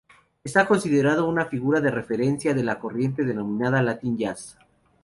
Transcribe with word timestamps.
Está 0.43 0.65
considerado 0.65 1.29
una 1.29 1.45
figura 1.45 1.79
de 1.79 1.91
referencia 1.91 2.55
de 2.55 2.63
la 2.63 2.79
corriente 2.79 3.23
denominada 3.23 3.83
latin-jazz. 3.83 4.57